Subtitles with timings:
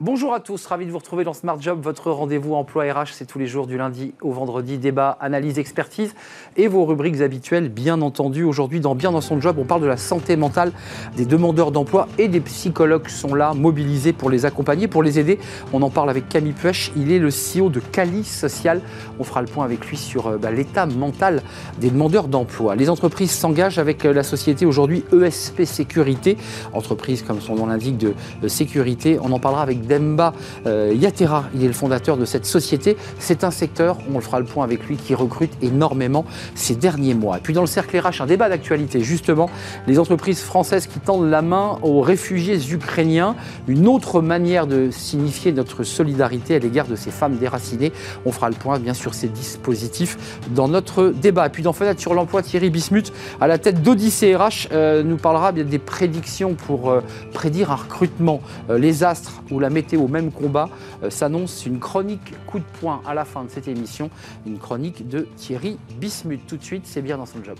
[0.00, 3.24] Bonjour à tous, ravi de vous retrouver dans Smart Job, votre rendez-vous emploi RH, c'est
[3.24, 6.14] tous les jours du lundi au vendredi, débat, analyse, expertise
[6.56, 8.44] et vos rubriques habituelles, bien entendu.
[8.44, 10.70] Aujourd'hui, dans Bien dans son job, on parle de la santé mentale
[11.16, 15.40] des demandeurs d'emploi et des psychologues sont là, mobilisés pour les accompagner, pour les aider.
[15.72, 18.80] On en parle avec Camille Puech, il est le CEO de Cali Social.
[19.18, 21.42] On fera le point avec lui sur euh, bah, l'état mental
[21.80, 22.76] des demandeurs d'emploi.
[22.76, 26.36] Les entreprises s'engagent avec euh, la société aujourd'hui ESP Sécurité,
[26.72, 29.18] entreprise comme son nom l'indique de, de sécurité.
[29.20, 30.32] On en parlera avec Demba
[30.66, 32.96] euh, Yatera, il est le fondateur de cette société.
[33.18, 36.24] C'est un secteur, on le fera le point avec lui, qui recrute énormément
[36.54, 37.38] ces derniers mois.
[37.38, 39.50] Et puis dans le cercle RH, un débat d'actualité, justement,
[39.86, 43.34] les entreprises françaises qui tendent la main aux réfugiés ukrainiens,
[43.66, 47.92] une autre manière de signifier notre solidarité à l'égard de ces femmes déracinées.
[48.26, 50.16] On fera le point, bien sûr, ces dispositifs
[50.50, 51.46] dans notre débat.
[51.46, 55.16] Et puis dans Fenêtre sur l'emploi, Thierry Bismuth, à la tête d'Odyssée RH, euh, nous
[55.16, 57.00] parlera des prédictions pour euh,
[57.32, 58.40] prédire un recrutement.
[58.68, 60.68] Les astres ou la météo, même combat,
[61.02, 64.10] euh, s'annonce une chronique coup de poing à la fin de cette émission,
[64.44, 66.40] une chronique de Thierry Bismuth.
[66.48, 67.56] Tout de suite, c'est bien dans son job.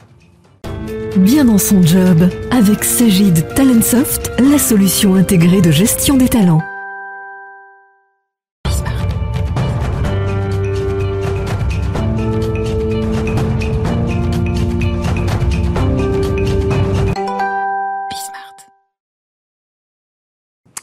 [1.17, 6.63] Bien dans son job, avec Sagid Talentsoft, la solution intégrée de gestion des talents.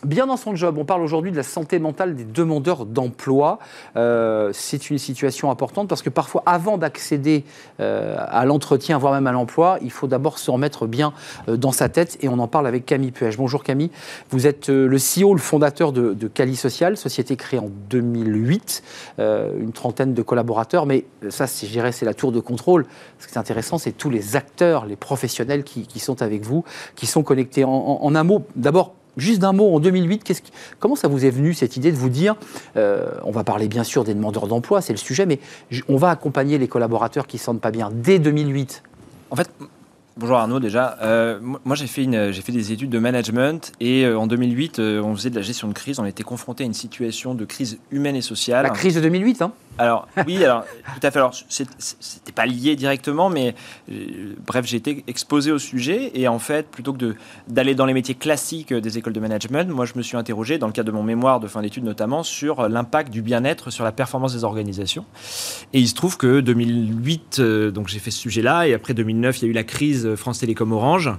[0.06, 3.58] Bien dans son job, on parle aujourd'hui de la santé mentale des demandeurs d'emploi.
[3.96, 7.44] Euh, c'est une situation importante parce que parfois, avant d'accéder
[7.80, 11.12] euh, à l'entretien, voire même à l'emploi, il faut d'abord se remettre bien
[11.50, 13.36] euh, dans sa tête et on en parle avec Camille Puech.
[13.36, 13.90] Bonjour Camille,
[14.30, 18.84] vous êtes le CEO, le fondateur de, Cali Social, société créée en 2008,
[19.18, 22.86] euh, une trentaine de collaborateurs, mais ça, je dirais, c'est la tour de contrôle.
[23.18, 26.64] Ce qui est intéressant, c'est tous les acteurs, les professionnels qui, sont avec vous,
[26.96, 27.64] qui sont connectés.
[27.64, 30.34] En, en un mot, d'abord, Juste d'un mot, en 2008, qui,
[30.80, 32.36] comment ça vous est venu cette idée de vous dire,
[32.78, 35.40] euh, on va parler bien sûr des demandeurs d'emploi, c'est le sujet, mais
[35.88, 38.84] on va accompagner les collaborateurs qui ne se sentent pas bien dès 2008
[39.32, 39.50] En fait,
[40.18, 40.98] Bonjour Arnaud déjà.
[41.02, 44.80] Euh, moi j'ai fait, une, j'ai fait des études de management et euh, en 2008
[44.80, 46.00] euh, on faisait de la gestion de crise.
[46.00, 48.64] On était confronté à une situation de crise humaine et sociale.
[48.64, 51.20] La crise de 2008 hein alors oui, alors tout à fait.
[51.20, 53.56] Alors c'était pas lié directement, mais
[53.92, 57.16] euh, bref, j'ai été exposé au sujet et en fait, plutôt que
[57.48, 60.68] d'aller dans les métiers classiques des écoles de management, moi je me suis interrogé dans
[60.68, 63.92] le cadre de mon mémoire de fin d'études notamment sur l'impact du bien-être sur la
[63.92, 65.06] performance des organisations.
[65.74, 69.40] Et il se trouve que 2008, euh, donc j'ai fait ce sujet-là et après 2009,
[69.40, 71.12] il y a eu la crise France Télécom Orange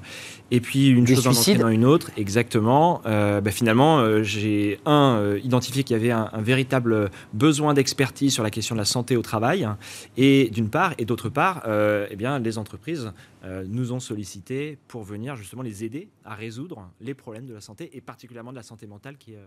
[0.50, 1.56] et puis une Des chose en suicides.
[1.56, 3.02] entraînant une autre, exactement.
[3.04, 8.44] Euh, bah, finalement, j'ai un identifié qu'il y avait un, un véritable besoin d'expertise sur
[8.46, 9.68] la question de la santé au travail,
[10.16, 13.12] et d'une part, et d'autre part, euh, eh bien, les entreprises
[13.44, 17.60] euh, nous ont sollicité pour venir justement les aider à résoudre les problèmes de la
[17.60, 19.44] santé et particulièrement de la santé mentale qui euh,